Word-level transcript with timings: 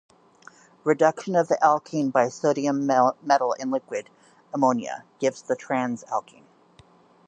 Reduction 0.83 1.35
of 1.35 1.47
the 1.47 1.63
alkyne 1.63 2.09
by 2.09 2.27
sodium 2.27 2.87
metal 2.87 3.53
in 3.59 3.69
liquid 3.69 4.09
ammonia 4.51 5.03
gives 5.19 5.43
the 5.43 5.55
"trans"-alkene. 5.55 6.45